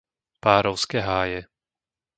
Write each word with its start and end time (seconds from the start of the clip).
Párovské 0.39 0.97
Háje 0.99 1.41